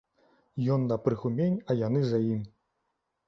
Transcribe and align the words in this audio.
Ён 0.75 0.87
на 0.91 0.97
прыгумень, 1.03 1.59
а 1.69 1.77
яны 1.87 2.01
за 2.13 2.23
ім. 2.33 2.41